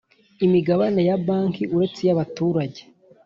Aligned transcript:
Imigabane 0.45 1.01
ya 1.09 1.17
banki 1.25 1.63
uretse 1.75 1.99
iyabaturage 2.03 2.81